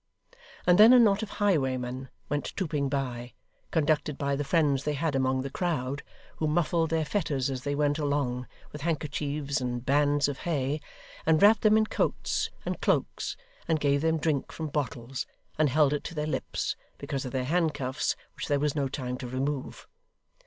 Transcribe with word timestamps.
And 0.65 0.79
then 0.79 0.93
a 0.93 0.99
knot 0.99 1.21
of 1.21 1.29
highwaymen 1.37 2.09
went 2.27 2.53
trooping 2.55 2.89
by, 2.89 3.33
conducted 3.69 4.17
by 4.17 4.35
the 4.35 4.43
friends 4.43 4.83
they 4.83 4.95
had 4.95 5.13
among 5.15 5.43
the 5.43 5.51
crowd, 5.51 6.01
who 6.37 6.47
muffled 6.47 6.89
their 6.89 7.05
fetters 7.05 7.51
as 7.51 7.63
they 7.63 7.75
went 7.75 7.99
along, 7.99 8.47
with 8.71 8.81
handkerchiefs 8.81 9.61
and 9.61 9.85
bands 9.85 10.27
of 10.27 10.39
hay, 10.39 10.81
and 11.23 11.39
wrapped 11.43 11.61
them 11.61 11.77
in 11.77 11.85
coats 11.85 12.49
and 12.65 12.81
cloaks, 12.81 13.37
and 13.67 13.79
gave 13.79 14.01
them 14.01 14.17
drink 14.17 14.51
from 14.51 14.69
bottles, 14.69 15.27
and 15.59 15.69
held 15.69 15.93
it 15.93 16.03
to 16.05 16.15
their 16.15 16.25
lips, 16.25 16.75
because 16.97 17.23
of 17.23 17.31
their 17.31 17.45
handcuffs 17.45 18.15
which 18.35 18.47
there 18.47 18.59
was 18.59 18.73
no 18.75 18.87
time 18.87 19.19
to 19.19 19.27
remove. 19.27 19.87